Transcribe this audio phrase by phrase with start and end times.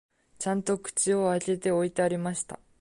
[0.39, 2.59] ちゃんと口を開けて置いてありました